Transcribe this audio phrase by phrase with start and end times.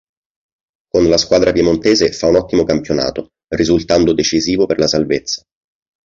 [0.91, 5.43] Con la squadra piemontese fa un ottimo campionato risultando decisivo per la salvezza.